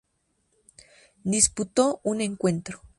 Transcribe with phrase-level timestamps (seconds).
[1.23, 2.81] Disputó un encuentro.